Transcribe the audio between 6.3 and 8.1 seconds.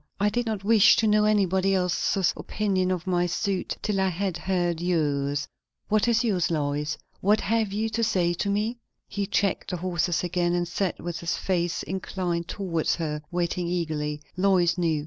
Lois? what have you to